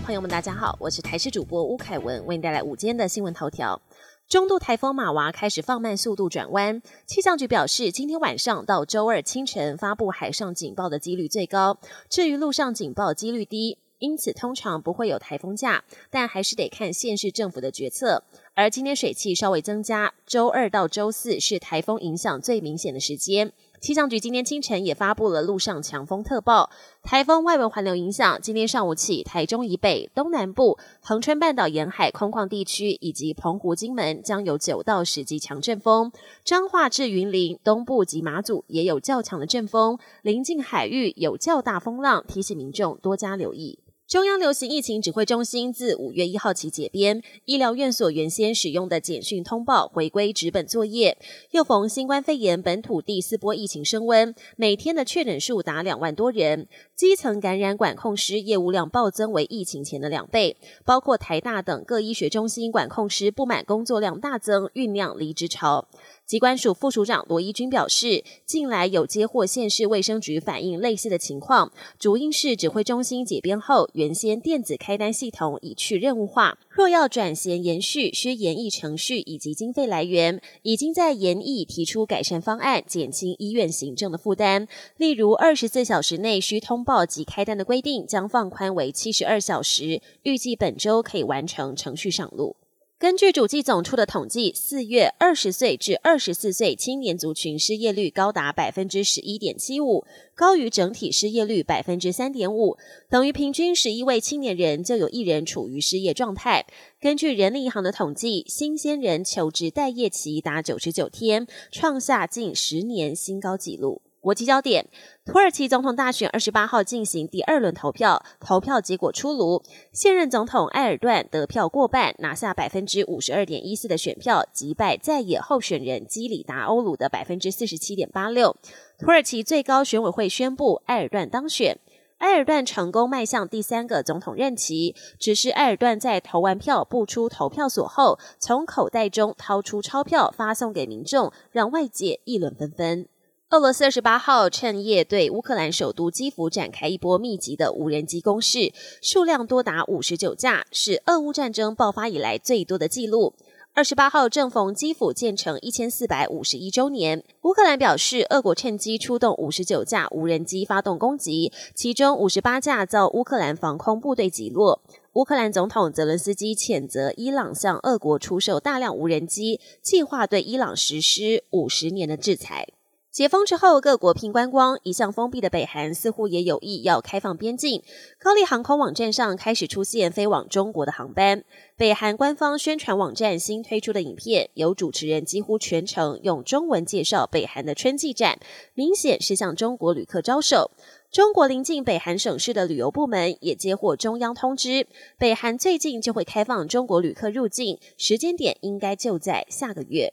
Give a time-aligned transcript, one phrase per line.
[0.00, 3.80] 朋友们，大家好，我是台视主播吴凯文，为您带来午间的新闻头条。
[4.28, 11.78] 中度台风马娃开始放慢速度转弯，气象局表示，今天晚上到周二清晨发布海上警报的几率最高，
[12.08, 18.22] 至于陆上警报几率低，因此通常不会有台风假，但还是得看县市政府的决策。
[18.54, 23.52] 而今天水汽稍微增加，周二到周四是台风影响最明显的时间。
[23.80, 26.70] 气象局今天清晨也发布了路上强风特报，
[27.02, 36.10] 台风外围环流影响，今天上午起，台中以北、东南部、恒春半岛沿海空旷地区以及澎湖、金门将有九到十级强阵风，
[36.44, 43.78] 彰化至云林东部及马祖也有较强的阵风，临近海域有较大风浪，提醒民众多加留意。
[44.08, 51.18] 中央流行疫情指挥中心自五月一号起解编，医疗院所原先使用的简讯通报回归纸本作业。
[51.50, 65.88] 又逢新冠肺炎本土第四波疫情升温，每天的确诊数达两万多人，基层感染管控师业务量暴增为疫情前的两倍，包括台大等各医学中心管控师不满工作量大增，酝酿离职潮。
[66.26, 84.66] 机关署副署长罗一军表示，近来有接获县市卫生局反映类似的情况，主因是指挥中心解编后，原先电子开单系统已去任务化，若要转衔延续，需研议程序以及经费来源，已经在研议提出改善方案，减轻医院行政的负担。
[84.96, 92.56] 例如，二十四小时内需通报及开单的规定，将放宽为七十二小时，预计本周可以完成程序上路。
[92.98, 102.78] 根据主计总处的统计，四月二十岁至二十四岁青年族群失业率高达百分之十一点七五，高于整体失业率百分之三点五，
[103.10, 106.64] 等于平均十一位青年人就有一人处于失业状态。
[106.98, 114.00] 根据人力银行的统计，新鲜人求职待业期达九十九天，创下近十年新高纪录。
[114.26, 114.88] 国际焦点：
[115.24, 128.56] 土耳其总统大选二十八号进行第二轮投票，投票结果出炉，现任总统埃尔段得票过半，拿下百分之五十二点一四的选票，击败在野候选人基里达欧鲁的百分之四十七点八六。
[128.98, 131.78] 土耳其最高选委会宣布埃尔段当选，
[132.18, 134.96] 埃尔段成功迈向第三个总统任期。
[135.20, 143.06] 只是埃尔段在投完票不出投票所后，从口袋中掏出钞票发送给民众，让外界议论纷纷。
[143.50, 153.34] 俄罗斯二十八号趁夜对乌克兰首都基辅展开一波密集的无人机攻势，数量多达五十九架，是俄乌战争爆发以来最多的记录。
[153.72, 164.82] 二十八号正逢基辅建成一千四百五十一周年，乌克兰表示，俄国趁机出动五十九架无人机发动攻击，其中五十八架遭乌克兰防空部队击落。
[165.12, 172.66] 乌克兰总统泽伦斯基谴责伊朗向俄国出售大量无人机，计划对伊朗实施五十年的制裁。
[173.16, 177.82] 解封之后，各国拼观光，一向封闭的北韩似乎也有意要开放边境。
[178.18, 181.42] 高丽航空网站上开始出现飞往中国的航班。
[181.78, 188.38] 北韩官方宣传网站新推出的影片，有主持人几乎全程用中文介绍北韩的春季展，
[188.74, 190.70] 明显是向中国旅客招手。
[191.10, 200.12] 中国临近北韩省市的旅游部门也接获中央通知，北韩最近就会开放中国旅客入境，时间点应该就在下个月。